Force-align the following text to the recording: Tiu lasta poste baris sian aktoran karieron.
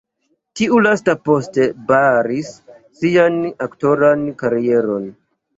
Tiu 0.59 0.79
lasta 0.85 1.13
poste 1.27 1.67
baris 1.91 2.49
sian 3.03 3.39
aktoran 3.69 4.29
karieron. 4.41 5.07